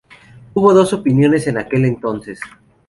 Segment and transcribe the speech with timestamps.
[0.55, 2.39] Hubo dos opiniones en aquel entonces.